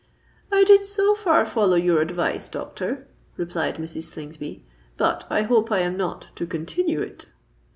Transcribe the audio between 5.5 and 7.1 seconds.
I am not to continue